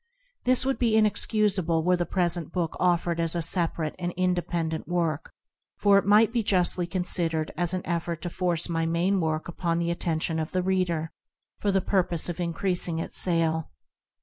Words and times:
This 0.45 0.65
would 0.65 0.79
be 0.79 0.93
inex 0.99 1.27
cusable 1.27 1.83
were 1.83 1.95
the 1.95 2.07
present 2.07 2.51
book 2.51 2.75
offered 2.79 3.19
as 3.19 3.35
a 3.35 3.41
separate 3.43 3.93
and 3.99 4.11
independent 4.13 4.87
work, 4.87 5.31
for 5.77 5.99
it 5.99 6.07
might 6.07 6.33
be 6.33 6.41
justly 6.41 6.87
con 6.87 7.03
sidered 7.03 7.51
as 7.55 7.75
an 7.75 7.83
effort 7.85 8.19
to 8.23 8.29
force 8.31 8.67
my 8.67 8.87
main 8.87 9.19
work 9.21 9.47
upon 9.47 9.77
the 9.77 9.91
attention 9.91 10.39
of 10.39 10.53
the 10.53 10.63
reader, 10.63 11.11
for 11.59 11.71
the 11.71 11.81
purpose 11.81 12.29
of 12.29 12.39
increasing 12.39 12.97
its 12.97 13.15
sale. 13.19 13.69